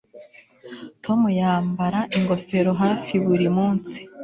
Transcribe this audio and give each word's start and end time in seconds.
Tom 1.03 1.19
yambara 1.39 1.99
ingofero 2.17 2.71
hafi 2.83 3.13
buri 3.25 3.47
munsi 3.57 3.97